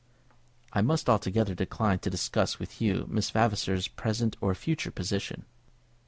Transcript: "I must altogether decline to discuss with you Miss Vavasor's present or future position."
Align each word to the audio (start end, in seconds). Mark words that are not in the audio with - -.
"I 0.73 0.81
must 0.81 1.07
altogether 1.07 1.53
decline 1.53 1.99
to 1.99 2.09
discuss 2.09 2.57
with 2.57 2.81
you 2.81 3.05
Miss 3.07 3.29
Vavasor's 3.29 3.87
present 3.87 4.35
or 4.41 4.55
future 4.55 4.89
position." 4.89 5.45